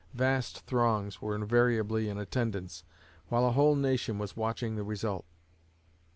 Vast 0.15 0.61
throngs 0.65 1.21
were 1.21 1.35
invariably 1.35 2.09
in 2.09 2.17
attendance, 2.17 2.83
while 3.27 3.45
a 3.45 3.51
whole 3.51 3.75
nation 3.75 4.17
was 4.17 4.35
watching 4.35 4.75
the 4.75 4.81
result. 4.83 5.25